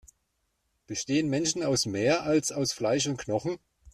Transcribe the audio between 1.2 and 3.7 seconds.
Menschen aus mehr, als aus Fleisch und Knochen?